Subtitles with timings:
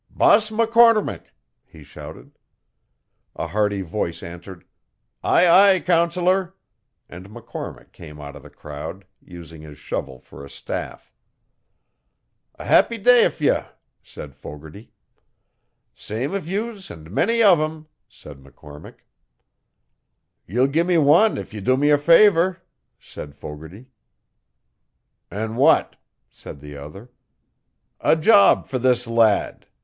[0.09, 1.27] 'Boss McCormick!'
[1.63, 2.31] he shouted.
[3.35, 4.65] A hearty voice answered,
[5.23, 6.55] 'Aye, aye, Counsellor,'
[7.07, 11.11] and McCormick came out of the crowd, using his shovel for a staff.
[12.55, 13.59] 'A happy day to ye!'
[14.01, 14.91] said Fogarty.
[15.93, 19.05] 'Same to youse an' manny o' thim,' said McCormick.
[20.47, 22.59] 'Ye'll gi'me one if ye do me a favour,'
[22.99, 23.85] said Fogarty.
[25.29, 25.95] 'An' what?'
[26.27, 27.11] said the other.
[27.99, 29.67] 'A job for this lad.